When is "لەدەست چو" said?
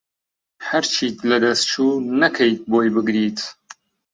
1.29-1.85